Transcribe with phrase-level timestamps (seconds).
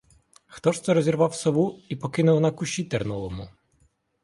[0.45, 3.47] Хто ж це розірвав сову і покинув на кущі терновому?